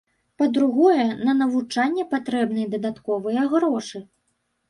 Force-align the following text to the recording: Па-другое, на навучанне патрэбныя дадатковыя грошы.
Па-другое, 0.41 1.03
на 1.27 1.33
навучанне 1.41 2.05
патрэбныя 2.15 2.71
дадатковыя 2.73 3.41
грошы. 3.53 3.97